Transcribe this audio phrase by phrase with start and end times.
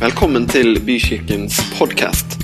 [0.00, 2.40] Velkommen til Bykirkens podkast.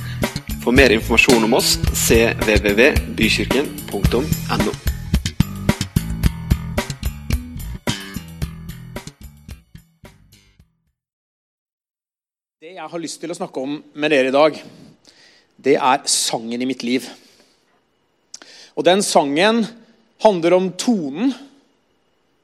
[0.60, 4.72] For mer informasjon om oss cvvvbykirken.no.
[12.60, 14.52] Det jeg har lyst til å snakke om med dere i dag,
[15.56, 17.08] det er sangen i mitt liv.
[18.76, 19.64] Og den sangen
[20.20, 21.32] handler om tonen,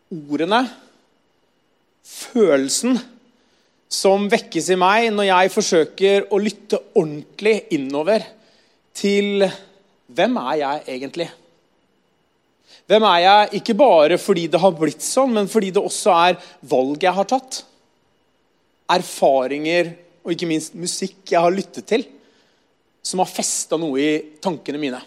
[0.09, 0.73] ordene,
[2.01, 3.12] følelsen
[3.93, 8.25] som vekkes i meg når jeg forsøker å lytte ordentlig innover
[8.97, 9.45] til
[10.13, 11.29] hvem er jeg egentlig?
[12.89, 16.41] Hvem er jeg ikke bare fordi det har blitt sånn, men fordi det også er
[16.73, 17.63] valg jeg har tatt?
[18.93, 22.05] Erfaringer og ikke minst musikk jeg har lyttet til,
[23.03, 25.01] som har festa noe i tankene mine.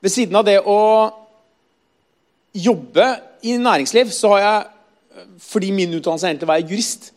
[0.00, 0.80] Ved siden av det å
[2.56, 3.06] jobbe
[3.46, 4.68] i næringsliv, så har jeg
[5.42, 7.10] fordi min utdannelse er egentlig å være jurist.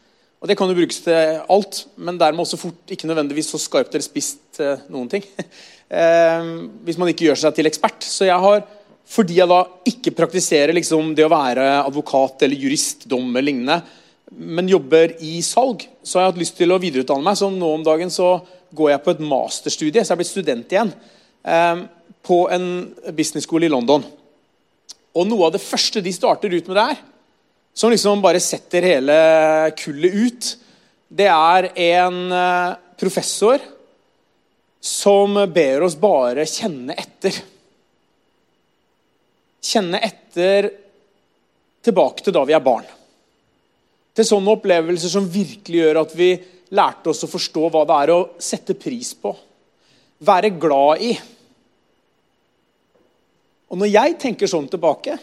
[0.43, 3.93] Og Det kan jo brukes til alt, men dermed også fort ikke nødvendigvis så skarpt
[3.95, 4.59] eller spist
[4.91, 5.23] noen ting.
[5.93, 6.45] Eh,
[6.87, 8.05] hvis man ikke gjør seg til ekspert.
[8.07, 8.63] Så jeg har,
[9.05, 13.77] fordi jeg da ikke praktiserer liksom det å være advokat eller jurist, dom eller lignende,
[14.33, 17.37] men jobber i salg, så har jeg hatt lyst til å videreutdanne meg.
[17.37, 18.39] Så nå om dagen så
[18.73, 20.93] går jeg på et masterstudie, så jeg er blitt student igjen,
[21.45, 21.85] eh,
[22.25, 22.67] på en
[23.13, 24.05] business-skole i London.
[25.13, 27.03] Og noe av det første de starter ut med der,
[27.73, 29.15] som liksom bare setter hele
[29.77, 30.49] kullet ut,
[31.07, 33.61] det er en eh, professor
[34.83, 37.37] som ber oss bare kjenne etter.
[39.63, 40.69] Kjenne etter
[41.83, 42.85] tilbake til da vi er barn.
[44.13, 46.31] Til sånne opplevelser som virkelig gjør at vi
[46.73, 49.33] lærte oss å forstå hva det er å sette pris på.
[50.23, 51.13] Være glad i.
[53.73, 55.17] Og når jeg tenker sånn tilbake,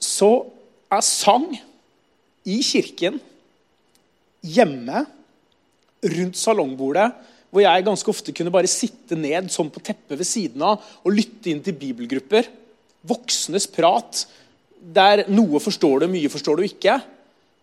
[0.00, 0.30] så
[0.92, 1.48] er sang
[2.46, 3.18] i kirken,
[4.46, 5.04] hjemme,
[6.06, 7.08] rundt salongbordet,
[7.50, 11.14] hvor jeg ganske ofte kunne bare sitte ned sånn på teppet ved siden av og
[11.14, 12.50] lytte inn til bibelgrupper.
[13.06, 14.26] Voksnes prat,
[14.76, 16.98] der noe forstår du, mye forstår du ikke.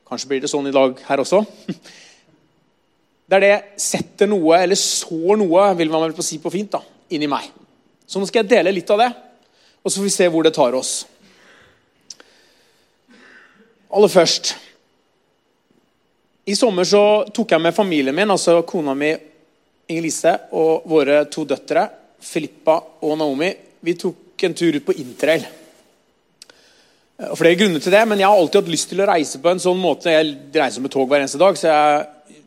[0.10, 1.44] Kanskje blir det sånn i dag her også.
[3.32, 6.82] Der det setter noe, eller sår noe, vil man vel si på fint, da,
[7.16, 7.48] inni meg.
[8.06, 9.08] Så nå skal jeg dele litt av det,
[9.80, 10.92] og så får vi se hvor det tar oss.
[13.94, 14.56] Aller først
[16.50, 21.44] I sommer så tok jeg med familien min, altså kona mi Inger-Lise og våre to
[21.46, 21.84] døtre,
[22.24, 23.52] Filippa og Naomi.
[23.84, 25.46] Vi tok en tur ut på interrail.
[27.30, 29.52] Og Flere grunner til det, men jeg har alltid hatt lyst til å reise på
[29.52, 30.12] en sånn måte.
[30.12, 32.42] Jeg reiser med tog hver eneste dag, så jeg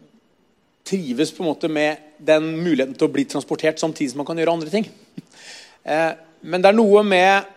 [0.91, 4.41] trives på en måte med den muligheten til å bli transportert samtidig som man kan
[4.41, 4.89] gjøre andre ting.
[5.87, 7.56] Eh, men det er noe med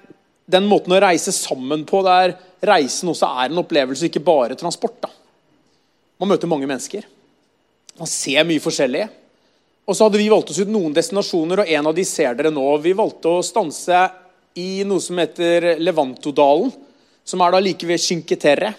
[0.49, 2.33] den måten å reise sammen på der
[2.65, 4.97] reisen også er en opplevelse, ikke bare transport.
[5.05, 5.11] da.
[6.19, 7.05] Man møter mange mennesker.
[7.99, 9.05] Man ser mye forskjellig.
[9.89, 12.51] Og så hadde vi valgt oss ut noen destinasjoner, og en av de ser dere
[12.53, 12.65] nå.
[12.83, 14.03] Vi valgte å stanse
[14.59, 16.71] i noe som heter Levantodalen,
[17.25, 18.73] som er da like ved Cinque Terre.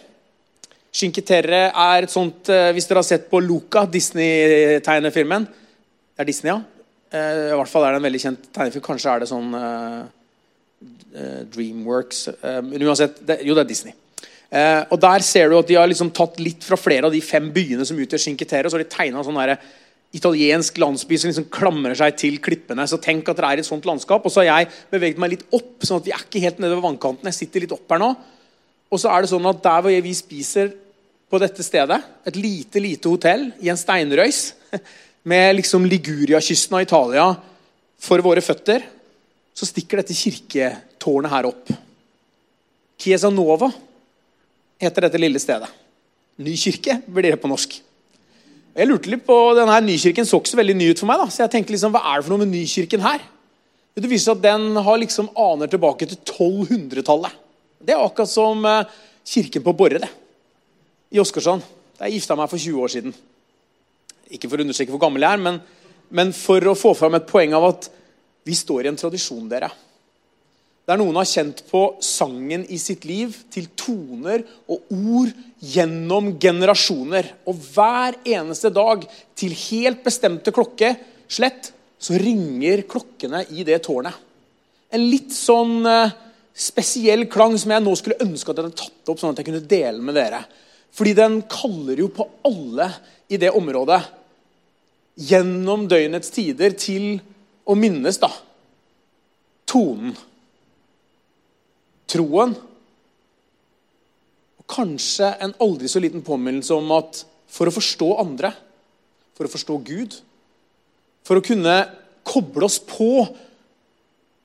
[0.90, 6.26] Cinque Terre er et sånt eh, Hvis dere har sett på Luca, Disney-tegnefilmen Det er
[6.26, 6.56] Disney, ja.
[7.14, 8.82] Eh, I hvert fall er det en veldig kjent tegnefilm.
[8.88, 10.08] Kanskje er det sånn uh,
[11.50, 12.28] Dreamworks
[12.64, 13.92] Men uansett, det, jo, det er Disney.
[14.50, 17.20] Uh, og Der ser du at de har liksom tatt litt fra flere av de
[17.22, 18.66] fem byene som utgjør Cinque Terre.
[18.66, 19.54] Og så har de tegna sånn der,
[20.10, 22.82] italiensk landsby som liksom klamrer seg til klippene.
[22.90, 24.26] Så tenk at det er et sånt landskap.
[24.26, 26.74] Og så har jeg beveget meg litt opp, sånn at vi er ikke helt nede
[26.74, 27.30] ved vannkanten.
[27.30, 28.10] Jeg sitter litt opp her nå.
[28.90, 30.72] Og så er det sånn at der hvor vi spiser
[31.30, 34.40] på dette stedet, et lite, lite hotell i en steinrøys
[35.30, 37.28] med liksom Liguria-kysten av Italia
[38.02, 38.82] for våre føtter,
[39.60, 41.68] så stikker dette kirketårnet her opp.
[43.00, 43.68] Chiesa Nova
[44.80, 45.68] heter dette lille stedet.
[46.40, 47.74] Ny kirke blir det på norsk.
[48.70, 51.20] Jeg lurte litt på, denne her Nykirken så ikke så veldig ny ut for meg.
[51.20, 53.24] da, så jeg tenkte liksom, Hva er det for noe med Nykirken her?
[53.98, 57.34] Det viser seg at Den har liksom aner tilbake til 1200-tallet.
[57.82, 58.94] Det er akkurat som eh,
[59.26, 60.08] kirken på Borre det,
[61.12, 61.66] i Åsgårdstrand.
[61.98, 63.16] Der jeg gifta meg for 20 år siden.
[64.30, 65.60] Ikke for å understreke hvor gammel jeg er, men,
[66.08, 67.90] men for å få fram et poeng av at
[68.50, 69.70] vi står i en tradisjon, dere.
[70.90, 75.30] Der noen har kjent på sangen i sitt liv til toner og ord
[75.62, 77.28] gjennom generasjoner.
[77.46, 79.04] Og hver eneste dag,
[79.38, 81.70] til helt bestemte klokkeslett,
[82.00, 84.16] så ringer klokkene i det tårnet.
[84.90, 86.16] En litt sånn eh,
[86.50, 89.50] spesiell klang som jeg nå skulle ønske at jeg hadde tatt opp, sånn at jeg
[89.52, 90.42] kunne dele med dere.
[90.96, 92.88] Fordi den kaller jo på alle
[93.30, 94.00] i det området
[95.30, 97.20] gjennom døgnets tider til
[97.70, 98.30] å minnes da,
[99.70, 100.16] tonen
[102.10, 102.56] troen.
[104.60, 108.52] Og kanskje en aldri så liten påminnelse om at for å forstå andre,
[109.34, 110.18] for å forstå Gud,
[111.26, 111.74] for å kunne
[112.26, 113.24] koble oss på,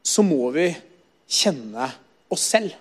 [0.05, 0.69] så må vi
[1.25, 1.89] kjenne
[2.31, 2.73] oss selv.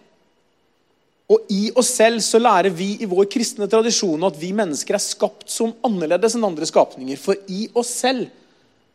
[1.33, 5.03] Og i oss selv så lærer vi i vår kristne tradisjon at vi mennesker er
[5.03, 7.17] skapt som annerledes enn andre skapninger.
[7.21, 8.29] For i oss selv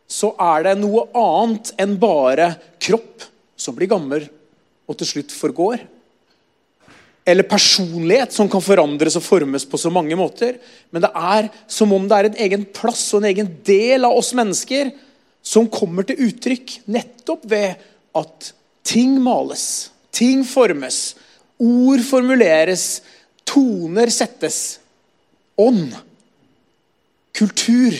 [0.09, 2.51] så er det noe annet enn bare
[2.81, 3.27] kropp
[3.59, 4.25] som blir gammel
[4.89, 5.83] og til slutt forgår.
[7.29, 10.57] Eller personlighet som kan forandres og formes på så mange måter.
[10.89, 14.17] Men det er som om det er en egen plass og en egen del av
[14.17, 14.89] oss mennesker
[15.45, 17.77] som kommer til uttrykk nettopp ved
[18.17, 18.51] at
[18.87, 21.13] ting males, ting formes,
[21.61, 23.03] ord formuleres,
[23.45, 24.79] toner settes.
[25.59, 25.91] Ånd,
[27.35, 27.93] kultur,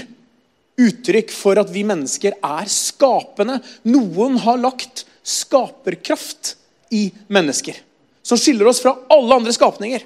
[0.79, 3.59] uttrykk for at vi mennesker er skapende.
[3.89, 6.55] Noen har lagt skaperkraft
[6.95, 7.75] i mennesker,
[8.23, 10.05] som skiller oss fra alle andre skapninger.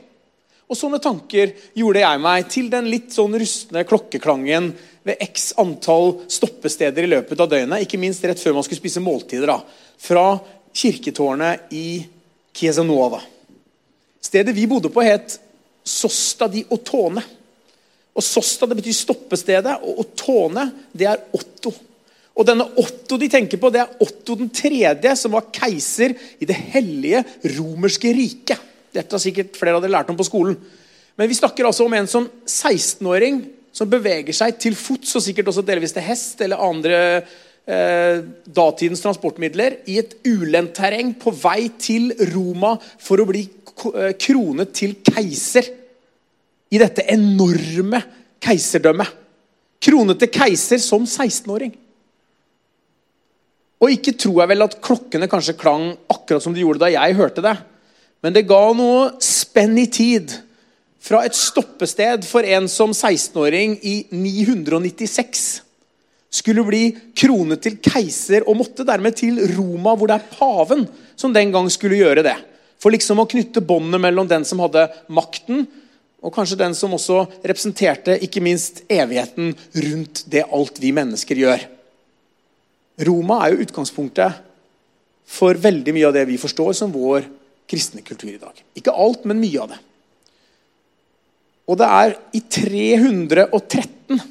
[0.71, 4.71] Og Sånne tanker gjorde jeg meg til den litt sånn rustne klokkeklangen
[5.03, 7.83] ved x antall stoppesteder i løpet av døgnet.
[7.83, 9.51] Ikke minst rett før man skulle spise måltider.
[9.51, 9.59] da,
[9.99, 10.39] Fra
[10.73, 12.05] kirketårnet i
[12.55, 12.83] Chiesa
[14.23, 15.39] Stedet vi bodde på, het
[15.83, 17.21] Sosta di Otone.
[18.13, 21.73] Og Sosta det betyr stoppestedet, og Tone det er Otto.
[22.33, 26.49] Og denne Otto de tenker på, det er Otto den tredje, som var keiser i
[26.49, 27.23] det hellige
[27.57, 28.69] romerske riket.
[28.93, 30.57] Dette har sikkert flere av dere lært om på skolen.
[31.17, 33.43] Men vi snakker altså om en som 16-åring
[33.73, 36.99] som beveger seg til fots, og sikkert også delvis til hest eller andre
[37.65, 44.13] eh, datidens transportmidler, i et ulendt terreng på vei til Roma for å bli eh,
[44.21, 45.69] kronet til keiser
[46.73, 48.01] i dette enorme
[48.43, 49.09] keiserdømmet.
[49.83, 51.73] Kronet til keiser som 16-åring.
[53.83, 57.17] Og ikke tror jeg vel at klokkene kanskje klang akkurat som de gjorde da jeg
[57.19, 57.57] hørte det.
[58.23, 60.31] Men det ga noe spenn i tid
[61.03, 65.43] fra et stoppested for en som 16-åring i 996
[66.33, 66.85] skulle bli
[67.19, 70.87] kronet til keiser og måtte dermed til Roma, hvor det er paven
[71.19, 72.37] som den gang skulle gjøre det.
[72.81, 75.67] For liksom å knytte båndet mellom den som hadde makten,
[76.23, 81.65] og kanskje den som også representerte ikke minst evigheten rundt det alt vi mennesker gjør.
[83.03, 84.37] Roma er jo utgangspunktet
[85.27, 87.27] for veldig mye av det vi forstår som vår
[87.69, 88.55] kristne kultur i dag.
[88.77, 89.81] Ikke alt, men mye av det.
[91.67, 94.23] Og det er i 313,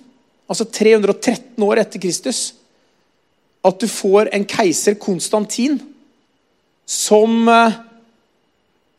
[0.48, 2.42] altså 313 år etter Kristus,
[3.64, 5.78] at du får en keiser, Konstantin,
[6.88, 7.78] som eh,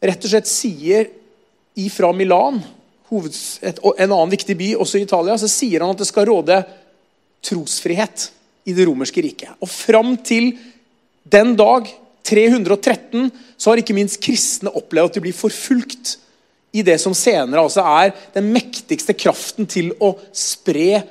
[0.07, 1.09] rett og slett sier
[1.79, 2.61] ifra Milan,
[3.21, 6.61] en annen viktig by også i Italia, så sier han at det skal råde
[7.43, 8.29] trosfrihet
[8.69, 9.55] i det romerske riket.
[9.59, 10.53] Og fram til
[11.23, 11.89] den dag
[12.23, 16.17] 313 så har ikke minst kristne opplevd at de blir forfulgt
[16.73, 21.03] i det som senere altså er den mektigste kraften til å spre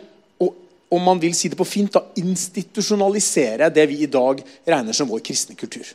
[0.42, 0.56] og
[0.92, 5.08] om man vil si det på fint, da, institusjonalisere det vi i dag regner som
[5.08, 5.86] vår kristne kultur.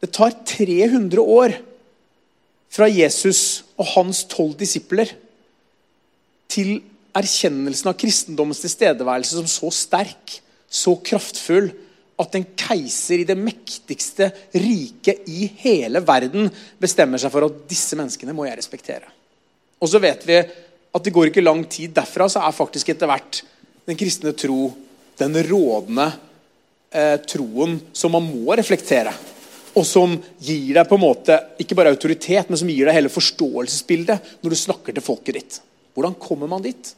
[0.00, 1.56] Det tar 300 år
[2.74, 5.12] fra Jesus og hans tolv disipler
[6.50, 6.80] til
[7.14, 11.70] erkjennelsen av kristendommens tilstedeværelse som så sterk, så kraftfull,
[12.18, 16.50] at en keiser i det mektigste riket i hele verden
[16.82, 19.08] bestemmer seg for at disse menneskene må jeg respektere.
[19.82, 23.10] Og så vet vi at det går ikke lang tid derfra, så er faktisk etter
[23.10, 23.42] hvert
[23.86, 24.68] den kristne tro
[25.18, 26.06] den rådende
[26.94, 29.12] eh, troen som man må reflektere.
[29.74, 33.12] Og som gir deg på en måte ikke bare autoritet, men som gir deg hele
[33.12, 35.56] forståelsesbildet når du snakker til folket ditt.
[35.94, 36.92] Hvordan kommer man dit?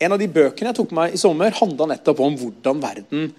[0.00, 3.30] En av de bøkene jeg tok med meg i sommer, handla nettopp om hvordan verden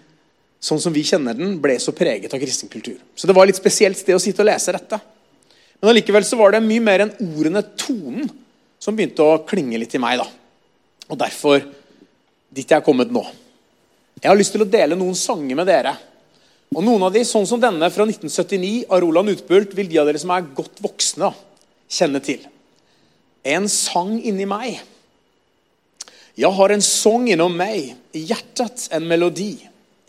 [0.62, 3.00] sånn som vi kjenner den, ble så preget av kristen kultur.
[3.18, 5.00] Så det var litt spesielt sted å sitte og lese dette.
[5.82, 8.30] Men allikevel så var det mye mer enn ordene, tonen,
[8.82, 10.22] som begynte å klinge litt i meg.
[10.22, 10.28] da.
[11.10, 11.64] Og derfor
[12.52, 13.24] dit jeg er kommet nå.
[14.22, 15.96] Jeg har lyst til å dele noen sanger med dere.
[16.72, 20.08] Og Noen av de, sånn som denne fra 1979 av Roland Utbult, vil de av
[20.08, 21.34] dere som er godt voksne,
[21.92, 22.46] kjenne til.
[23.44, 24.80] En sang inni meg.
[26.40, 29.58] Jeg har en sång innom meg, i hjertet en melodi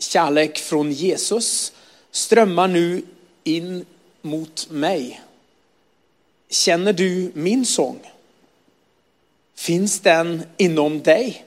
[0.03, 1.71] Kjærlek fra Jesus
[2.13, 2.87] strømmer nå
[3.49, 3.83] inn
[4.27, 5.17] mot meg.
[6.53, 7.99] Kjenner du min sång?
[9.55, 11.39] Finns den innom deg?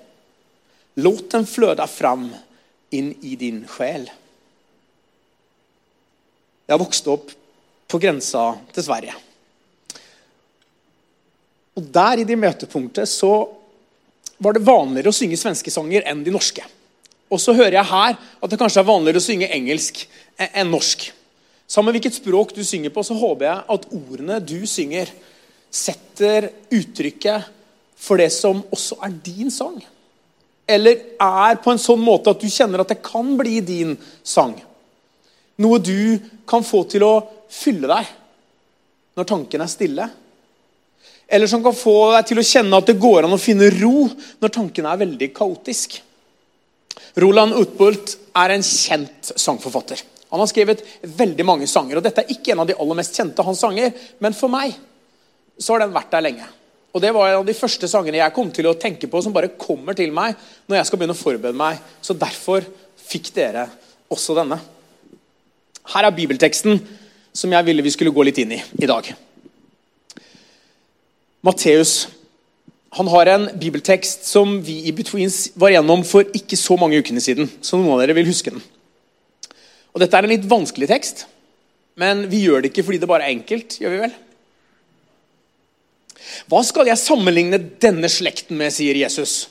[0.96, 2.30] Låt den fløde fram
[2.96, 4.08] inn i din sjel.
[6.66, 7.30] Jeg vokste opp
[7.86, 9.14] på grensa til Sverige.
[11.76, 13.46] Og Der, i det møtepunktet, så
[14.38, 16.64] var det vanligere å synge svenske sanger enn de norske.
[17.30, 20.02] Og så hører jeg her at det kanskje er vanligere å synge engelsk
[20.38, 21.08] enn norsk.
[21.66, 25.10] Samme hvilket språk du synger på, så håper jeg at ordene du synger,
[25.70, 27.48] setter uttrykket
[27.98, 29.80] for det som også er din sang?
[30.66, 34.54] Eller er på en sånn måte at du kjenner at det kan bli din sang?
[35.62, 37.14] Noe du kan få til å
[37.52, 38.14] fylle deg
[39.16, 40.08] når tanken er stille?
[41.26, 44.06] Eller som kan få deg til å kjenne at det går an å finne ro
[44.42, 45.96] når tanken er veldig kaotisk?
[47.22, 50.02] Roland Utbult er en kjent sangforfatter.
[50.30, 50.82] Han har skrevet
[51.16, 51.98] veldig mange sanger.
[51.98, 54.76] og Dette er ikke en av de aller mest kjente hans sanger, men for meg
[55.56, 56.46] så har den vært der lenge.
[56.96, 59.32] Og Det var en av de første sangene jeg kom til å tenke på, som
[59.32, 60.36] bare kommer til meg
[60.68, 61.80] når jeg skal begynne å forberede meg.
[62.00, 62.64] Så derfor
[63.06, 63.66] fikk dere
[64.12, 64.60] også denne.
[65.92, 66.80] Her er bibelteksten
[67.36, 69.08] som jeg ville vi skulle gå litt inn i i dag.
[71.46, 72.06] Matteus
[72.96, 77.20] han har en bibeltekst som vi i Betweens var gjennom for ikke så mange ukene
[77.20, 77.50] siden.
[77.60, 78.62] Så noen av dere vil huske den.
[79.92, 81.26] Og Dette er en litt vanskelig tekst,
[82.00, 83.76] men vi gjør det ikke fordi det bare er enkelt.
[83.80, 84.16] gjør vi vel?
[86.48, 89.46] Hva skal jeg sammenligne denne slekten med, sier Jesus.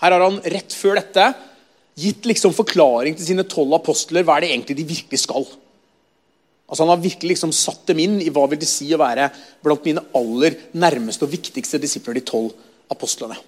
[0.00, 1.30] Her har han rett før dette
[2.00, 5.44] gitt liksom forklaring til sine tolv apostler hva er det egentlig de virkelig skal.
[6.70, 9.26] Altså Han har virkelig liksom satt dem inn i hva vil det si å være
[9.64, 12.54] blant mine aller nærmeste og viktigste disipler, de tolv
[12.90, 13.38] apostlene.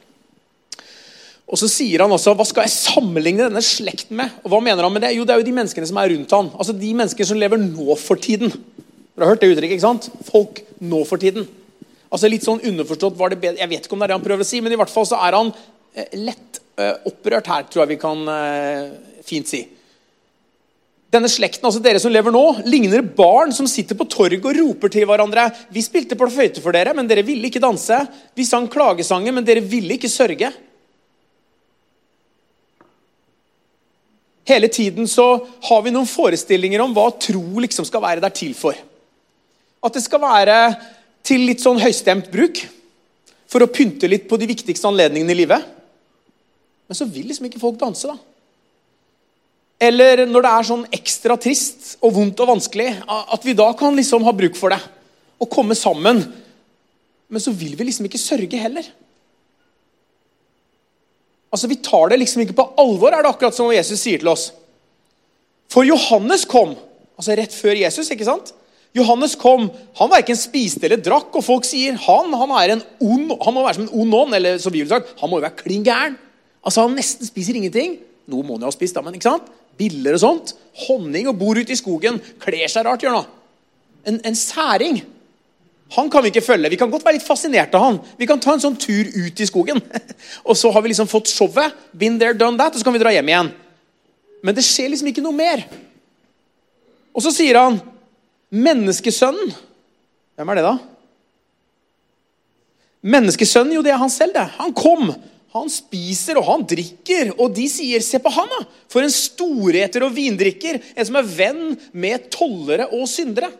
[1.52, 4.38] Og så sier han også, Hva skal jeg sammenligne denne slekten med?
[4.42, 6.36] Og hva mener han med Det Jo, det er jo de menneskene som er rundt
[6.36, 6.48] han.
[6.56, 8.52] Altså De menneskene som lever nå for tiden.
[8.52, 9.76] Dere har hørt det uttrykket?
[9.76, 10.08] ikke sant?
[10.28, 11.46] Folk nå for tiden.
[12.12, 14.26] Altså Litt sånn underforstått var det bedre Jeg vet ikke om det er det han
[14.26, 15.52] prøver å si, men i hvert fall så er han
[15.94, 18.90] eh, lett eh, opprørt her, tror jeg vi kan eh,
[19.28, 19.62] fint si.
[21.12, 24.88] Denne slekten, altså dere som lever nå, ligner barn som sitter på torget og roper
[24.88, 25.50] til hverandre.
[25.68, 29.44] 'Vi spilte på fløyte for dere, men dere ville ikke danse.' 'Vi sang klagesanger, men
[29.44, 30.52] dere ville ikke sørge.'
[34.48, 38.56] Hele tiden så har vi noen forestillinger om hva tro liksom skal være der til
[38.58, 38.74] for.
[39.84, 40.56] At det skal være
[41.22, 42.58] til litt sånn høystemt bruk.
[43.46, 45.62] For å pynte litt på de viktigste anledningene i livet.
[46.88, 48.16] Men så vil liksom ikke folk danse, da.
[49.82, 53.96] Eller når det er sånn ekstra trist og vondt og vanskelig, at vi da kan
[53.98, 54.78] liksom ha bruk for det.
[55.42, 56.22] Og komme sammen.
[57.32, 58.86] Men så vil vi liksom ikke sørge heller.
[61.52, 64.30] Altså, Vi tar det liksom ikke på alvor, er det akkurat som Jesus sier til
[64.30, 64.50] oss.
[65.72, 66.76] For Johannes kom,
[67.16, 68.52] altså rett før Jesus, ikke sant?
[68.96, 73.32] Johannes kom, han verken spiste eller drakk, og folk sier han, han er en ond,
[73.40, 75.46] han må være som en ond ånd, eller som vi vil sagt, han må jo
[75.46, 76.18] være klin gæren.
[76.62, 77.96] Altså, han nesten spiser ingenting.
[78.30, 79.48] Noe må han jo ha spist, da, men ikke sant?
[79.78, 80.54] Biller og sånt.
[80.86, 82.20] Honning og bor ute i skogen.
[82.42, 83.32] Kler seg rart, gjør han.
[84.08, 85.02] En, en særing.
[85.96, 86.70] Han kan vi ikke følge.
[86.72, 87.98] Vi kan godt være litt fascinert av han.
[88.18, 89.82] Vi kan ta en sånn tur ut i skogen.
[90.48, 91.76] og så har vi liksom fått showet.
[91.92, 93.52] Been there, done that, og så kan vi dra hjem igjen.
[94.42, 95.66] Men det skjer liksom ikke noe mer.
[97.12, 97.76] Og så sier han
[98.52, 99.52] Menneskesønnen
[100.36, 100.72] Hvem er det, da?
[103.12, 104.46] Menneskesønnen, jo, det er han selv, det.
[104.56, 105.10] Han kom.
[105.52, 108.64] Han spiser og han drikker, og de sier 'se på han', da!
[108.88, 110.80] For en storeter og vindrikker.
[110.96, 113.52] En som er venn med tollere og syndere.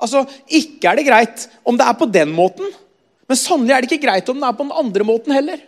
[0.00, 2.68] Altså, Ikke er det greit om det er på den måten,
[3.26, 5.62] men sannelig er det ikke greit om det er på den andre måten heller.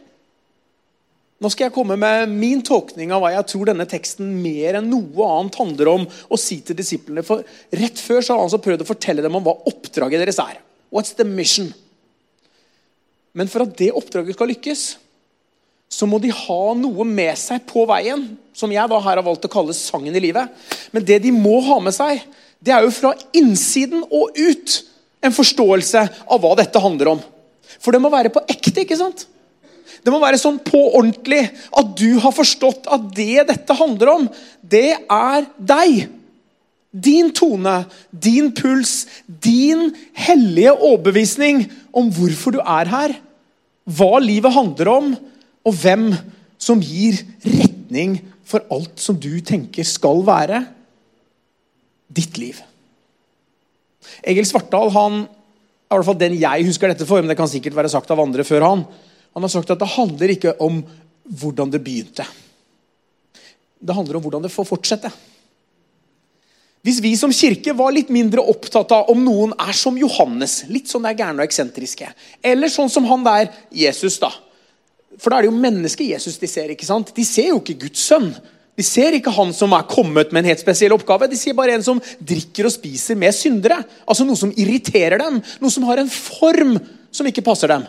[1.40, 4.88] Nå skal jeg komme med min tolkning av hva jeg tror denne teksten mer enn
[4.88, 7.24] noe annet handler om å si til disiplene.
[7.24, 10.40] For Rett før så har han altså prøvd å fortelle dem om hva oppdraget deres
[10.40, 10.62] er.
[10.92, 11.74] What's the mission?
[13.36, 14.84] Men for at det oppdraget skal lykkes,
[15.88, 18.24] så må de ha noe med seg på veien,
[18.56, 20.50] som jeg da her har valgt å kalle sangen i livet.
[20.92, 22.24] Men det de må ha med seg,
[22.58, 24.80] det er jo fra innsiden og ut
[25.24, 27.24] en forståelse av hva dette handler om.
[27.80, 29.26] For det må være på ekte, ikke sant?
[30.02, 31.42] Det må være sånn på ordentlig
[31.74, 34.28] at du har forstått at det dette handler om,
[34.62, 36.06] det er deg.
[36.96, 41.64] Din tone, din puls, din hellige overbevisning
[41.96, 43.16] om hvorfor du er her.
[43.86, 45.10] Hva livet handler om,
[45.66, 46.10] og hvem
[46.62, 50.62] som gir retning for alt som du tenker skal være
[52.16, 52.58] ditt liv.
[54.22, 57.76] Egil Svartdal han i hvert fall den jeg husker dette for, men det kan sikkert
[57.76, 58.82] være sagt av andre før han.
[59.36, 60.80] Han har sagt at det handler ikke om
[61.26, 62.26] hvordan det begynte.
[63.78, 65.10] Det handler om hvordan det får fortsette.
[66.86, 70.90] Hvis vi som kirke var litt mindre opptatt av om noen er som Johannes, litt
[70.90, 72.10] sånn der gærne og eksentriske,
[72.46, 74.30] eller sånn som han der Jesus, da.
[75.20, 76.70] For da er det jo mennesket Jesus de ser.
[76.72, 77.12] ikke sant?
[77.16, 78.30] De ser jo ikke Guds sønn.
[78.76, 81.30] De ser ikke han som er kommet med en helt spesiell oppgave.
[81.32, 83.78] De ser bare en som drikker og spiser med syndere.
[84.04, 85.40] Altså Noe som irriterer dem.
[85.62, 86.76] Noe som har en form
[87.14, 87.86] som ikke passer dem.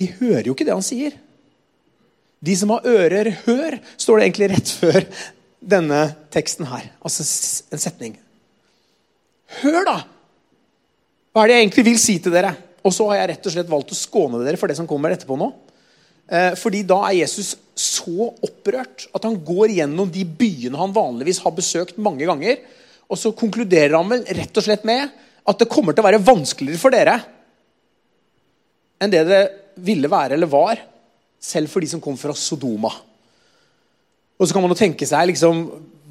[0.00, 1.18] De hører jo ikke det han sier.
[2.40, 5.04] De som har ører, hør, står det egentlig rett før
[5.60, 6.00] denne
[6.32, 6.88] teksten her.
[7.04, 7.26] Altså
[7.68, 8.16] en setning.
[9.60, 9.98] Hør, da!
[11.30, 12.54] Hva er det jeg egentlig vil si til dere?
[12.86, 15.12] Og så har jeg rett og slett valgt å skåne dere for det som kommer
[15.14, 15.50] etterpå nå.
[16.30, 21.42] Eh, fordi da er Jesus så opprørt at han går gjennom de byene han vanligvis
[21.44, 22.62] har besøkt mange ganger.
[23.10, 25.10] Og så konkluderer han vel rett og slett med
[25.50, 27.18] at det kommer til å være vanskeligere for dere
[29.00, 29.44] enn det det
[29.80, 30.80] ville være eller var,
[31.40, 32.90] selv for de som kom fra Sodoma.
[34.36, 35.62] Og så kan man jo tenke seg liksom,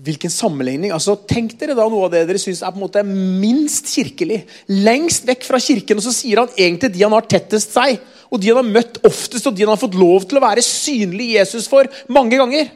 [0.03, 0.94] hvilken sammenligning.
[0.96, 4.41] Altså, Tenk dere da noe av det dere syns er på en måte minst kirkelig.
[4.72, 8.41] Lengst vekk fra kirken, og så sier han egentlig de han har tettest seg, og
[8.41, 11.34] de han har møtt oftest, og de han har fått lov til å være synlig
[11.36, 12.72] Jesus for mange ganger.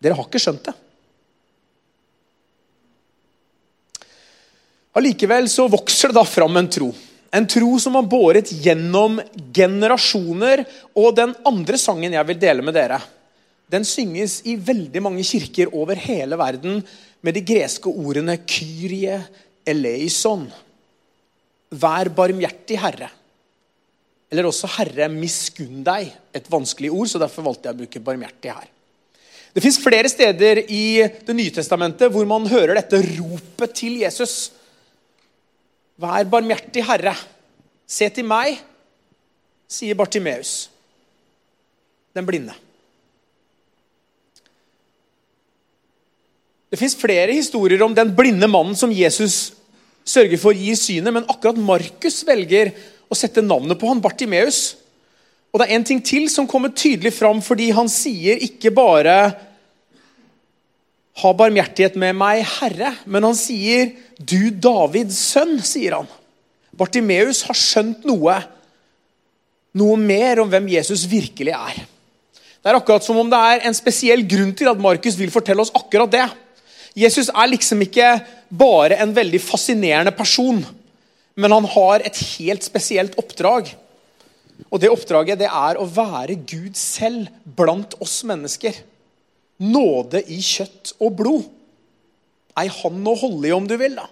[0.00, 0.76] Dere har ikke skjønt det.
[4.96, 6.90] Allikevel så vokser det da fram en tro.
[7.30, 9.20] En tro som har båret gjennom
[9.54, 10.64] generasjoner.
[10.98, 12.98] Og den andre sangen jeg vil dele med dere,
[13.70, 16.80] den synges i veldig mange kirker over hele verden
[17.22, 19.20] med de greske ordene 'Kyrie
[19.66, 20.48] eleison'.
[21.70, 23.10] Vær barmhjertig, Herre.
[24.30, 26.10] Eller også 'Herre, miskunn deg'.
[26.34, 28.68] Et vanskelig ord, så derfor valgte jeg å bruke 'barmhjertig' her.
[29.54, 34.52] Det fins flere steder i Det nye testamentet hvor man hører dette ropet til Jesus.
[35.98, 37.14] Vær barmhjertig, Herre.
[37.86, 38.58] Se til meg,
[39.68, 40.70] sier Bartimeus,
[42.14, 42.54] den blinde.
[46.70, 49.50] Det fins flere historier om den blinde mannen som Jesus
[50.06, 52.70] sørger for gir synet, men akkurat Markus velger
[53.10, 54.76] å sette navnet på han, Bartimeus.
[55.50, 59.16] Og det er en ting til som kommer tydelig fram, fordi han sier ikke bare
[61.20, 66.06] 'Ha barmhjertighet med meg, Herre', men han sier 'Du Davids sønn', sier han.
[66.72, 68.38] Bartimeus har skjønt noe,
[69.74, 71.82] noe mer om hvem Jesus virkelig er.
[72.62, 75.60] Det er akkurat som om det er en spesiell grunn til at Markus vil fortelle
[75.60, 76.30] oss akkurat det.
[77.00, 78.08] Jesus er liksom ikke
[78.52, 80.60] bare en veldig fascinerende person,
[81.40, 83.70] men han har et helt spesielt oppdrag.
[84.68, 88.74] Og det oppdraget det er å være Gud selv blant oss mennesker.
[89.60, 91.44] Nåde i kjøtt og blod.
[92.60, 93.96] Ei hånd å holde i, om du vil.
[93.96, 94.06] da.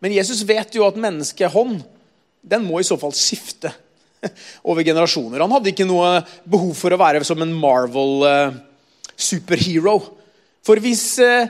[0.00, 1.82] Men Jesus vet jo at menneskehånd
[2.40, 3.72] den må i så fall skifte
[4.68, 5.40] over generasjoner.
[5.40, 10.00] Han hadde ikke noe behov for å være som en Marvel-superhero.
[10.66, 11.48] For hvis eh,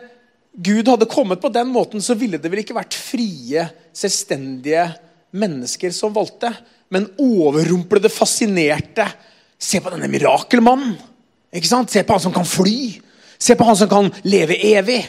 [0.52, 4.88] Gud hadde kommet på den måten, så ville det vel ikke vært frie, selvstendige
[5.36, 6.50] mennesker som valgte,
[6.90, 9.06] men overrumplede, fascinerte.
[9.60, 10.96] Se på denne mirakelmannen!
[11.54, 11.90] Ikke sant?
[11.90, 12.98] Se på han som kan fly!
[13.40, 15.00] Se på han som kan leve evig!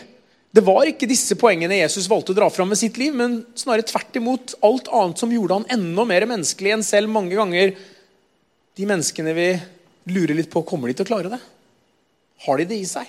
[0.51, 3.87] Det var ikke disse poengene Jesus valgte å dra fram med sitt liv, men snarere
[3.87, 7.71] tvert imot alt annet som gjorde han enda mer menneskelig enn selv mange ganger
[8.75, 9.47] de menneskene vi
[10.11, 11.39] lurer litt på kommer de til å klare det.
[12.45, 13.07] Har de det i seg?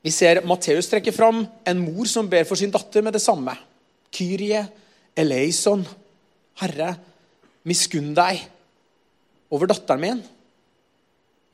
[0.00, 3.52] Vi ser Matteus trekke fram en mor som ber for sin datter med det samme.
[4.12, 4.62] Kyrie
[5.18, 5.84] eleison.
[6.60, 6.94] Herre,
[7.68, 8.40] miskunn deg
[9.52, 10.20] over datteren min.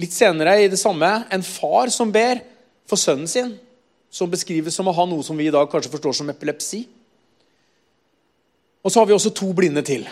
[0.01, 2.43] Litt senere i det samme en far som ber
[2.87, 3.55] for sønnen sin,
[4.13, 6.85] som beskrives som å ha noe som vi i dag kanskje forstår som epilepsi.
[8.87, 10.05] Og så har vi også to blinde til.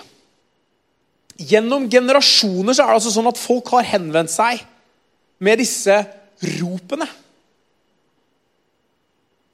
[1.38, 4.62] Gjennom generasjoner så er det altså sånn at folk har henvendt seg
[5.42, 6.00] med disse
[6.58, 7.06] ropene.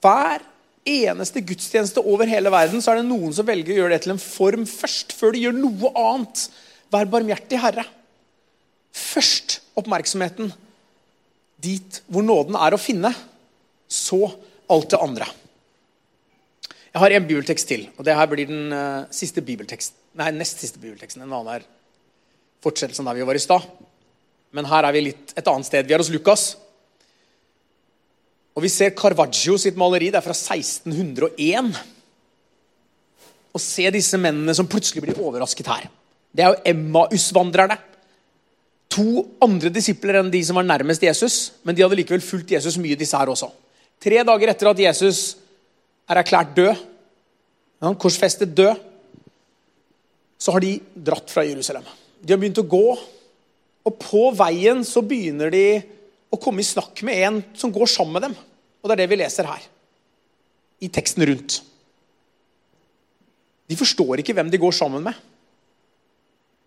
[0.00, 0.44] Hver
[0.88, 4.14] eneste gudstjeneste over hele verden så er det noen som velger å gjøre det til
[4.14, 6.46] en form først, før de gjør noe annet.
[6.90, 7.84] Vær barmhjertig, Herre.
[8.96, 10.50] Først oppmerksomheten
[11.60, 13.12] dit hvor nåden er å finne,
[13.90, 14.22] så
[14.70, 15.28] alt det andre.
[16.90, 20.80] Jeg har en bibeltekst til, og det her blir den uh, siste nei, nest siste
[20.82, 21.22] bibelteksten.
[21.22, 21.66] En annen er
[22.64, 23.66] fortsettelsen der vi var i stad.
[24.56, 25.86] Men her er vi litt et annet sted.
[25.86, 26.56] Vi er hos Lukas.
[28.60, 30.10] Og vi ser Carvaggio sitt maleri.
[30.12, 31.70] Det er fra 1601.
[33.56, 35.86] Og se disse mennene som plutselig blir overrasket her.
[36.28, 37.78] Det er jo Emmaus-vandrerne
[38.92, 42.76] to andre disipler enn de som var nærmest Jesus, men de hadde likevel fulgt Jesus
[42.82, 43.48] mye, disse her også.
[44.02, 45.22] Tre dager etter at Jesus
[46.10, 46.84] er erklært død,
[47.80, 48.76] ja, korsfestet død,
[50.36, 50.74] så har de
[51.08, 51.88] dratt fra Jerusalem.
[52.20, 52.84] De har begynt å gå,
[53.88, 55.64] og på veien så begynner de
[56.28, 58.38] å komme i snakk med en som går sammen med dem.
[58.80, 59.66] Og det er det vi leser her,
[60.80, 61.60] i teksten rundt.
[63.70, 65.14] De forstår ikke hvem de går sammen med.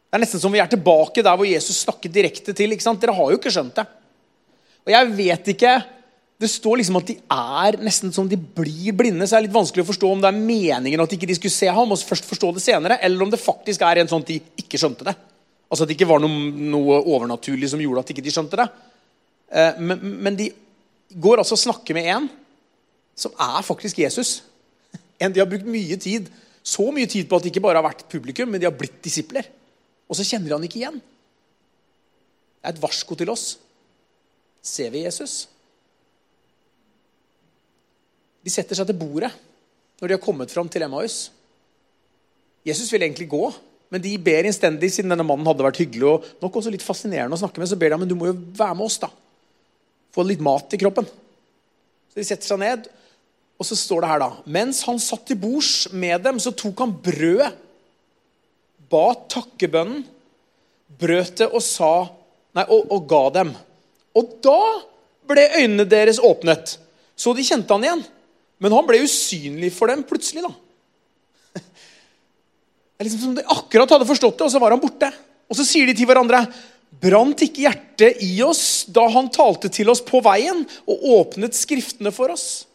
[0.07, 2.71] Det er nesten som vi er tilbake der hvor Jesus snakker direkte til.
[2.71, 3.01] ikke sant?
[3.01, 3.87] Dere har jo ikke skjønt det.
[4.85, 5.73] Og jeg vet ikke
[6.43, 9.23] Det står liksom at de er nesten som de blir blinde.
[9.23, 11.55] Så det er litt vanskelig å forstå om det er meningen at de ikke skulle
[11.55, 14.31] se ham, og først forstå det senere, eller om det faktisk er en sånn at
[14.33, 15.13] de ikke skjønte det.
[15.71, 18.65] Altså at det ikke var noe, noe overnaturlig som gjorde at de ikke skjønte det.
[19.55, 20.49] Eh, men, men de
[21.21, 22.29] går altså og snakker med en
[23.17, 24.41] som er faktisk Jesus.
[25.21, 26.29] En de har brukt mye tid,
[26.63, 29.01] så mye tid på at de ikke bare har vært publikum, men de har blitt
[29.05, 29.47] disipler.
[30.09, 30.99] Og så kjenner han ikke igjen.
[32.63, 33.57] Det er et varsko til oss.
[34.63, 35.43] Ser vi Jesus?
[38.43, 39.31] De setter seg til bordet
[39.99, 41.29] når de har kommet fram til Emmaus.
[42.67, 43.43] Jesus vil egentlig gå,
[43.91, 47.37] men de ber innstendig, siden denne mannen hadde vært hyggelig og nok også litt fascinerende
[47.37, 49.11] å snakke med, så ber de men du må jo være med oss, da.
[50.13, 51.07] Få litt mat i kroppen.
[52.11, 52.87] Så de setter seg ned,
[53.57, 56.83] og så står det her, da Mens han satt til bords med dem, så tok
[56.83, 57.53] han brødet,
[58.93, 60.03] ba takkebønnen,
[61.01, 61.93] brøt det og sa
[62.53, 63.49] Nei, og, og ga dem.
[64.13, 64.59] Og da
[65.25, 66.75] ble øynene deres åpnet,
[67.17, 68.03] så de kjente han igjen.
[68.61, 70.51] Men han ble usynlig for dem plutselig, da.
[72.93, 75.09] Det er liksom som de akkurat hadde forstått det, og så var han borte.
[75.49, 76.43] Og så sier de til hverandre
[77.01, 82.13] Brant ikke hjertet i oss da han talte til oss på veien og åpnet Skriftene
[82.13, 82.65] for oss?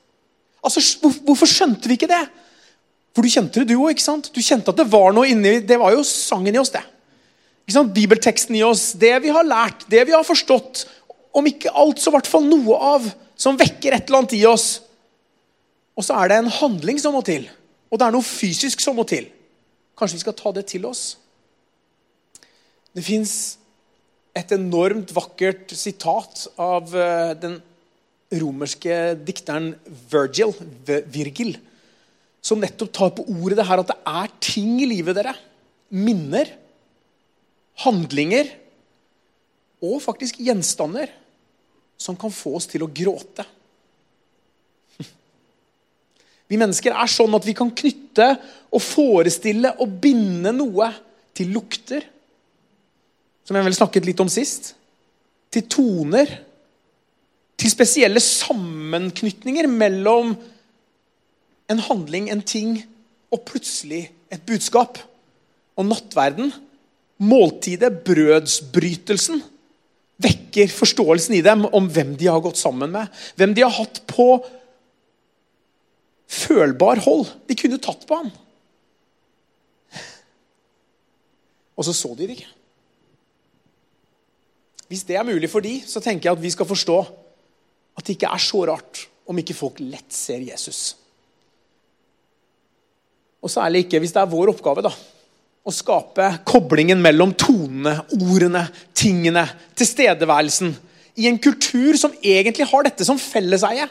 [0.65, 0.83] Altså,
[1.23, 2.25] Hvorfor skjønte vi ikke det?
[3.15, 3.99] For du kjente det, du òg.
[4.31, 6.85] Du kjente at det var noe inni Det var jo sangen i oss, det.
[7.67, 7.95] Ikke sant?
[7.95, 10.87] Bibelteksten i oss, det vi har lært, det vi har forstått.
[11.37, 14.45] Om ikke alt, så i hvert fall noe av som vekker et eller annet i
[14.49, 14.69] oss.
[15.99, 17.45] Og så er det en handling som må til.
[17.91, 19.29] Og det er noe fysisk som må til.
[19.99, 21.03] Kanskje vi skal ta det til oss?
[22.95, 23.33] Det fins
[24.39, 27.59] et enormt vakkert sitat av eh, den
[28.39, 29.73] romerske dikteren
[30.11, 30.53] Virgil,
[31.09, 31.57] Virgil
[32.45, 35.35] som nettopp tar på ordet det her at det er ting i livet dere.
[35.91, 36.51] Minner
[37.85, 38.51] handlinger
[39.85, 41.11] og faktisk gjenstander
[41.99, 43.45] som kan få oss til å gråte.
[46.51, 48.31] Vi mennesker er sånn at vi kan knytte
[48.75, 50.93] og forestille og binde noe
[51.37, 52.07] til lukter,
[53.49, 54.75] som jeg vel snakket litt om sist,
[55.49, 56.29] til toner,
[57.59, 60.35] til spesielle sammenknytninger mellom
[61.73, 62.75] en handling, en ting,
[63.33, 65.01] og plutselig et budskap.
[65.81, 66.53] Og nattverden
[67.25, 69.41] måltidet, brødsbrytelsen,
[70.19, 73.09] vekker forståelsen i dem om hvem de har gått sammen med.
[73.39, 74.29] Hvem de har hatt på
[76.29, 77.27] følbar hold.
[77.49, 78.31] De kunne tatt på ham.
[81.79, 82.53] Og så så de det ikke.
[84.89, 86.99] Hvis det er mulig for de, så tenker jeg at vi skal forstå
[87.99, 90.97] at det ikke er så rart om ikke folk lett ser Jesus.
[93.45, 94.93] Og særlig ikke hvis det er vår oppgave, da
[95.69, 98.65] å skape koblingen mellom tonene, ordene,
[98.97, 99.45] tingene,
[99.77, 100.73] tilstedeværelsen.
[101.21, 103.89] I en kultur som egentlig har dette som felleseie.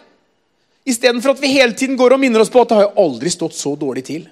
[0.87, 3.33] Istedenfor at vi hele tiden går og minner oss på at det har jo aldri
[3.33, 4.25] stått så dårlig til.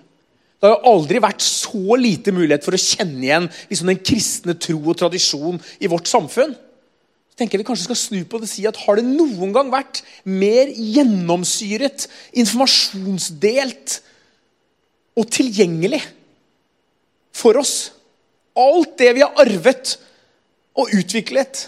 [0.59, 4.55] Det har jo aldri vært så lite mulighet for å kjenne igjen liksom den kristne
[4.57, 6.55] tro og tradisjon i vårt samfunn.
[6.55, 9.51] Så tenker jeg vi kanskje skal snu på det og si at Har det noen
[9.55, 12.07] gang vært mer gjennomsyret,
[12.39, 13.99] informasjonsdelt
[15.19, 16.01] og tilgjengelig
[17.35, 17.91] for oss.
[18.55, 19.97] Alt det vi har arvet
[20.79, 21.65] og utviklet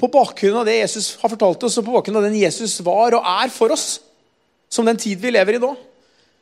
[0.00, 3.18] på bakgrunn av det Jesus har fortalt oss, og på bakgrunn av den Jesus var
[3.18, 3.98] og er for oss,
[4.72, 5.74] som den tid vi lever i nå,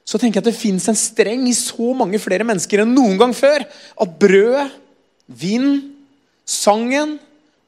[0.08, 3.18] så tenker jeg at det fins en streng i så mange flere mennesker enn noen
[3.20, 3.66] gang før.
[4.00, 4.70] At brødet,
[5.28, 5.82] vind,
[6.48, 7.18] sangen,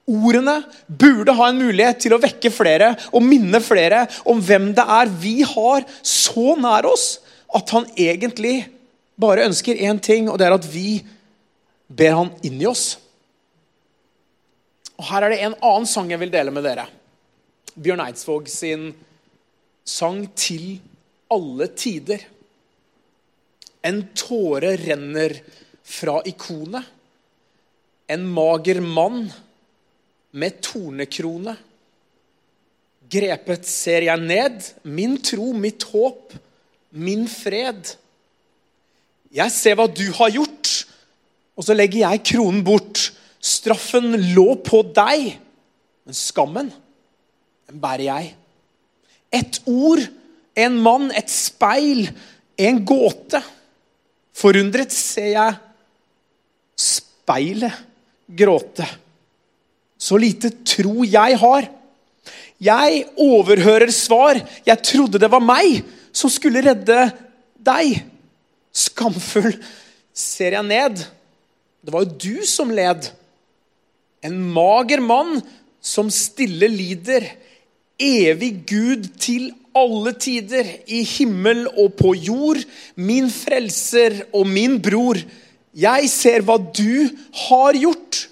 [0.08, 0.56] ordene
[0.88, 5.12] burde ha en mulighet til å vekke flere og minne flere om hvem det er
[5.20, 7.18] vi har så nær oss
[7.54, 8.64] at han egentlig
[9.20, 11.02] bare ønsker én ting, og det er at vi
[11.90, 12.94] ber han inn i oss.
[14.96, 16.86] Og Her er det en annen sang jeg vil dele med dere.
[17.76, 18.94] Bjørn Eidsvåg sin
[19.84, 20.80] sang 'Til
[21.30, 22.26] alle tider'.
[23.82, 25.38] En tåre renner
[25.82, 26.84] fra ikonet.
[28.10, 29.30] En mager mann
[30.30, 31.56] med tornekrone.
[33.10, 36.34] Grepet ser jeg ned, min tro, mitt håp,
[36.90, 37.94] min fred.
[39.34, 40.70] Jeg ser hva du har gjort,
[41.58, 43.10] og så legger jeg kronen bort.
[43.40, 45.32] Straffen lå på deg,
[46.04, 46.70] men skammen,
[47.70, 48.32] den bærer jeg.
[49.40, 50.02] Et ord,
[50.60, 52.08] en mann, et speil,
[52.60, 53.40] en gåte.
[54.36, 55.58] Forundret ser jeg
[56.80, 57.84] speilet
[58.26, 58.86] gråte.
[60.00, 61.68] Så lite tro jeg har.
[62.60, 64.40] Jeg overhører svar.
[64.66, 67.06] Jeg trodde det var meg som skulle redde
[67.60, 68.00] deg.
[68.72, 69.52] Skamfull
[70.16, 71.00] ser jeg ned.
[71.80, 73.08] Det var jo du som led.
[74.24, 75.40] En mager mann
[75.80, 77.24] som stille lider.
[78.00, 82.62] Evig Gud til alle tider, i himmel og på jord.
[82.96, 85.20] Min frelser og min bror.
[85.76, 87.10] Jeg ser hva du
[87.46, 88.24] har gjort,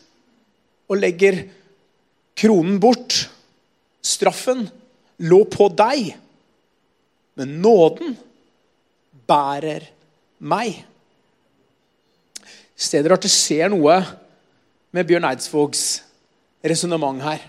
[0.88, 1.44] og legger
[2.38, 3.28] kronen bort.
[4.02, 4.66] Straffen
[5.18, 6.12] lå på deg,
[7.38, 8.16] men nåden
[9.28, 9.86] bærer
[10.38, 10.80] meg.
[12.78, 13.98] Steder at det skjer noe
[14.94, 15.84] med Bjørn Eidsvågs
[16.64, 17.42] resonnement her.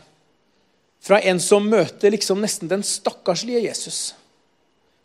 [1.03, 4.13] Fra en som møter liksom nesten den stakkarslige Jesus.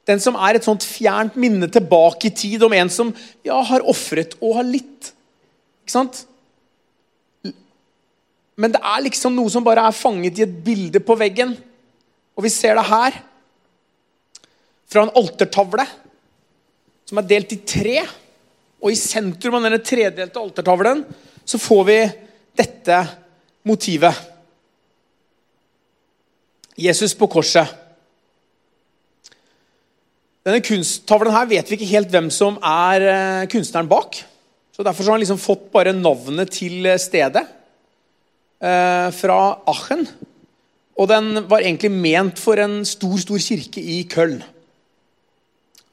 [0.04, 3.12] Den som er et sånt fjernt minne tilbake i tid om en som
[3.46, 5.12] ja, har ofret og har litt.
[5.85, 6.24] Ikke sant?
[8.54, 11.54] Men det er liksom noe som bare er fanget i et bilde på veggen.
[12.37, 13.16] Og vi ser det her.
[14.90, 15.87] Fra en altertavle
[17.09, 17.96] som er delt i tre.
[18.85, 21.02] Og i sentrum av denne tredelte altertavlen
[21.44, 21.98] så får vi
[22.61, 23.00] dette
[23.66, 24.34] motivet.
[26.76, 27.70] Jesus på korset.
[30.44, 34.18] Denne kunsttavlen her vet vi ikke helt hvem som er eh, kunstneren bak.
[34.74, 37.46] Så Derfor har han liksom fått bare navnet til stedet.
[38.64, 40.06] Eh, fra Aachen.
[40.96, 44.40] Og den var egentlig ment for en stor stor kirke i Köln.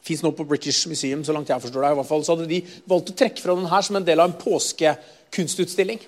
[0.06, 1.92] Fins nå på British Museum, så langt jeg forstår det.
[1.92, 2.24] i hvert fall.
[2.24, 6.00] Så hadde de valgt å trekke fra den her som en del av en påskekunstutstilling.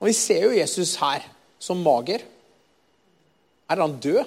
[0.00, 1.22] Og Vi ser jo Jesus her
[1.58, 2.24] som mager.
[3.68, 4.24] Er han død?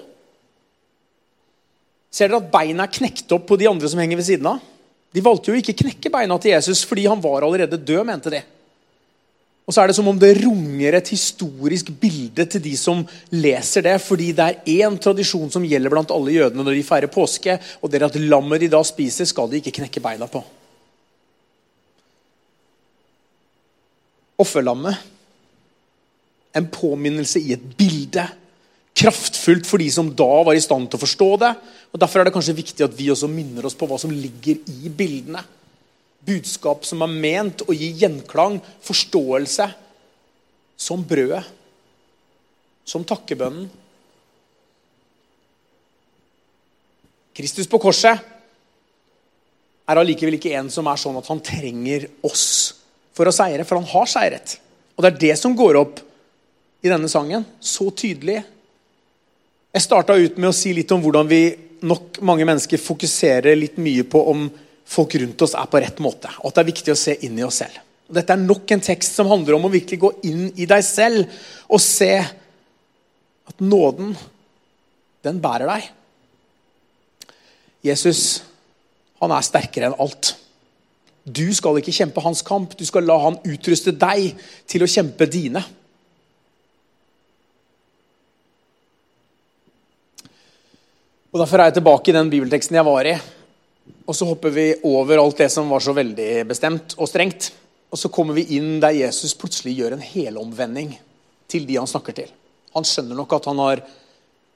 [2.12, 4.60] Ser dere at beina er knekt opp på de andre som henger ved siden av?
[5.12, 8.42] De valgte jo ikke knekke beina til Jesus fordi han var allerede død, mente de.
[9.68, 13.86] Og så er det som om det runger et historisk bilde til de som leser
[13.86, 17.56] det, fordi det er én tradisjon som gjelder blant alle jødene når de feirer påske,
[17.80, 20.42] og det er at lammet de da spiser, skal de ikke knekke beina på.
[24.42, 25.08] Offerlammet.
[26.58, 28.26] En påminnelse i et bilde
[29.02, 31.52] kraftfullt for de som da var i stand til å forstå det.
[31.92, 34.62] og Derfor er det kanskje viktig at vi også minner oss på hva som ligger
[34.70, 35.42] i bildene.
[36.22, 39.68] Budskap som er ment å gi gjenklang, forståelse,
[40.82, 41.42] som brødet,
[42.86, 43.70] som takkebønnen.
[47.38, 48.22] Kristus på korset
[49.90, 52.48] er allikevel ikke en som er sånn at han trenger oss
[53.16, 54.58] for å seire, for han har seiret.
[54.96, 56.02] Og det er det som går opp
[56.86, 58.42] i denne sangen, så tydelig
[59.72, 61.44] jeg starta ut med å si litt om hvordan vi
[61.88, 64.50] nok mange mennesker fokuserer litt mye på om
[64.92, 66.30] folk rundt oss er på rett måte.
[66.42, 67.80] Og at det er viktig å se inn i oss selv.
[68.12, 71.32] Dette er nok en tekst som handler om å virkelig gå inn i deg selv
[71.72, 74.12] og se at nåden,
[75.24, 75.88] den bærer deg.
[77.88, 78.42] Jesus,
[79.22, 80.36] han er sterkere enn alt.
[81.24, 84.36] Du skal ikke kjempe hans kamp, du skal la han utruste deg
[84.70, 85.64] til å kjempe dine.
[91.32, 93.14] Og Derfor er jeg tilbake i den bibelteksten jeg var i.
[94.04, 97.54] Og så hopper vi over alt det som var så veldig bestemt og strengt.
[97.88, 100.92] Og så kommer vi inn der Jesus plutselig gjør en helomvending
[101.52, 102.28] til de han snakker til.
[102.76, 103.84] Han skjønner nok at han har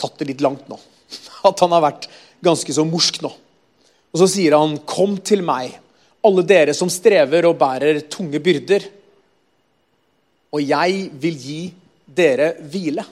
[0.03, 0.75] tatt det litt langt nå.
[1.47, 2.09] At han har vært
[2.43, 3.31] ganske så morsk nå.
[4.11, 5.79] Og så sier han, 'Kom til meg,
[6.23, 8.87] alle dere som strever og bærer tunge byrder.'
[10.51, 11.61] 'Og jeg vil gi
[12.03, 13.05] dere hvile.'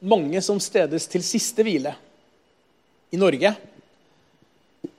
[0.00, 1.92] Mange som stedes til siste hvile
[3.12, 3.52] i Norge,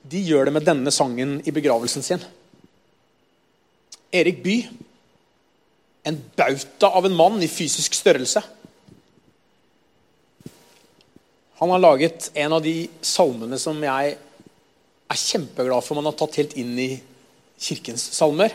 [0.02, 2.22] de gjør det med denne sangen i begravelsen sin.
[4.12, 4.68] Erik Bye,
[6.04, 8.42] en bauta av en mann i fysisk størrelse.
[11.62, 14.16] Han har laget en av de salmene som jeg
[15.12, 16.90] er kjempeglad for man har tatt helt inn i
[17.62, 18.54] kirkens salmer.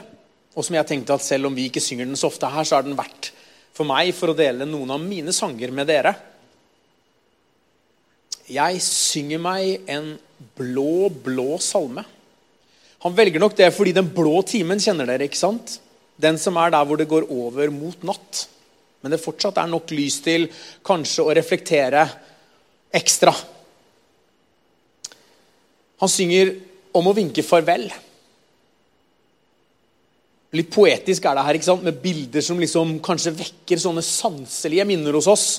[0.58, 2.80] Og som jeg tenkte at selv om vi ikke synger den så ofte her, så
[2.80, 3.32] er den verdt
[3.78, 6.16] for meg for å dele noen av mine sanger med dere.
[8.48, 10.14] Jeg synger meg en
[10.56, 12.06] blå, blå salme.
[13.04, 15.78] Han velger nok det fordi den blå timen kjenner dere, ikke sant?
[16.18, 18.46] Den som er der hvor det går over mot natt.
[19.04, 20.48] Men det fortsatt er nok lys til
[20.88, 22.08] kanskje å reflektere
[22.96, 23.36] ekstra.
[26.00, 26.56] Han synger
[26.96, 27.90] om å vinke farvel.
[30.56, 31.84] Litt poetisk er det her, ikke sant?
[31.84, 35.50] med bilder som liksom kanskje vekker sånne sanselige minner hos oss.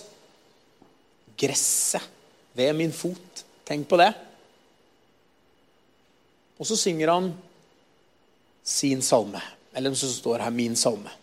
[1.39, 2.17] Gresset
[2.59, 3.45] ved min fot.
[3.69, 4.11] Tenk på det.
[6.59, 7.31] Og så synger han
[8.67, 9.41] sin salme.
[9.77, 11.15] Eller så står her 'min salme'.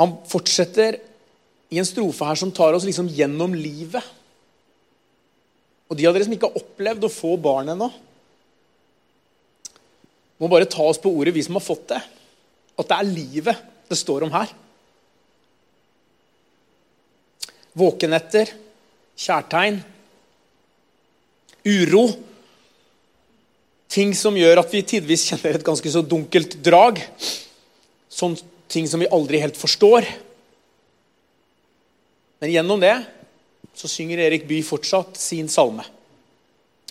[0.00, 0.96] Han fortsetter
[1.70, 4.02] i en strofe her som tar oss liksom gjennom livet.
[5.90, 7.90] Og de av dere som ikke har opplevd å få barn ennå,
[10.40, 12.00] må bare ta oss på ordet, vi som har fått det.
[12.78, 13.56] At det er livet
[13.90, 14.48] det står om her.
[17.80, 18.52] Våkenetter,
[19.20, 19.80] kjærtegn,
[21.66, 22.04] uro.
[23.90, 27.00] Ting som gjør at vi tidvis kjenner et ganske så dunkelt drag.
[28.10, 28.38] Sånne
[28.70, 30.06] ting som vi aldri helt forstår.
[32.40, 32.94] Men gjennom det
[33.76, 35.84] så synger Erik Bye fortsatt sin salme.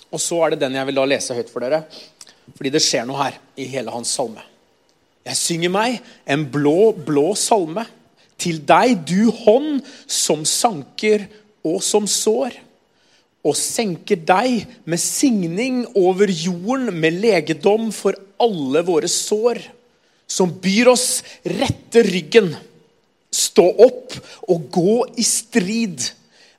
[0.10, 1.84] Og så er det den jeg vil da lese høyt for dere,
[2.56, 4.42] fordi det skjer noe her i hele hans salme.
[5.28, 7.86] Jeg synger meg en blå, blå salme
[8.40, 11.28] til deg, du hånd som sanker
[11.68, 12.56] og som sår.
[13.48, 19.62] Og senker deg med signing over jorden, med legedom for alle våre sår.
[20.30, 22.52] Som byr oss rette ryggen,
[23.32, 24.16] stå opp
[24.50, 26.04] og gå i strid.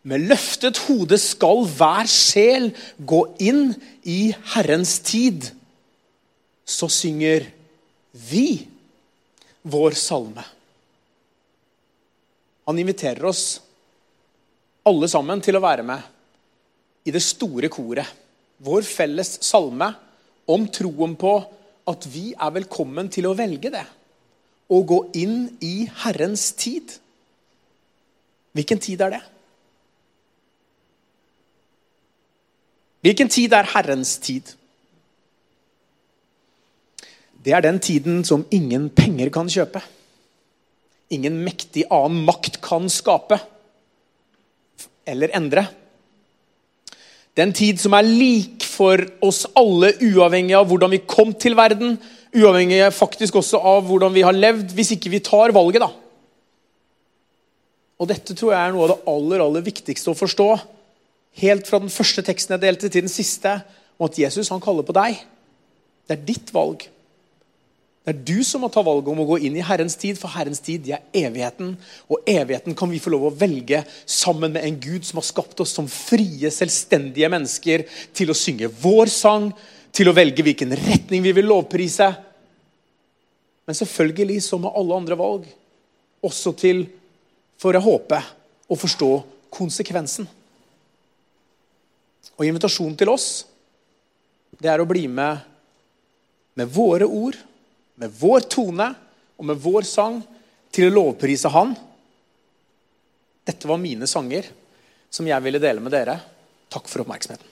[0.02, 3.74] Med løftet hode skal hver sjel gå inn
[4.08, 5.50] i Herrens tid.
[6.64, 7.44] Så synger
[8.30, 8.62] vi
[9.62, 10.46] vår salme.
[12.70, 13.60] Han inviterer oss
[14.86, 16.04] alle sammen til å være med
[17.02, 18.06] i det store koret.
[18.62, 19.88] Vår felles salme
[20.54, 21.32] om troen på
[21.90, 23.82] at vi er velkommen til å velge det.
[24.70, 26.94] Og gå inn i Herrens tid.
[28.54, 29.22] Hvilken tid er det?
[33.02, 34.54] Hvilken tid er Herrens tid?
[37.34, 39.82] Det er den tiden som ingen penger kan kjøpe.
[41.10, 43.40] Ingen mektig annen makt kan skape
[45.10, 45.64] eller endre.
[47.38, 51.96] Den tid som er lik for oss alle, uavhengig av hvordan vi kom til verden.
[52.36, 55.90] Uavhengig faktisk også av hvordan vi har levd, hvis ikke vi tar valget, da.
[58.00, 60.48] Og dette tror jeg er noe av det aller, aller viktigste å forstå
[61.40, 63.60] helt fra den første teksten jeg delte, til den siste,
[63.98, 65.20] om at Jesus han kaller på deg.
[66.08, 66.86] Det er ditt valg.
[68.00, 70.32] Det er du som må ta valget om å gå inn i Herrens tid, for
[70.32, 71.74] Herrens tid det er evigheten.
[72.08, 75.60] Og evigheten kan vi få lov å velge sammen med en Gud som har skapt
[75.60, 77.84] oss som frie, selvstendige mennesker
[78.16, 79.50] til å synge vår sang,
[79.92, 82.08] til å velge hvilken retning vi vil lovprise.
[83.68, 85.44] Men selvfølgelig, som med alle andre valg,
[86.24, 86.86] også til,
[87.60, 88.22] får jeg håpe,
[88.70, 89.10] å forstå
[89.52, 90.24] konsekvensen.
[92.38, 93.28] Og invitasjonen til oss,
[94.56, 95.46] det er å bli med
[96.58, 97.36] med våre ord,
[98.00, 98.88] med vår tone
[99.36, 100.20] og med vår sang
[100.72, 101.74] til å lovprise Han.
[103.44, 104.48] Dette var mine sanger
[105.10, 106.16] som jeg ville dele med dere.
[106.70, 107.49] Takk for oppmerksomheten.